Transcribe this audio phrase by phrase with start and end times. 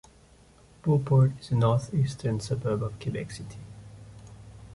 [0.81, 3.59] Beauport is a northeastern suburb of Quebec City.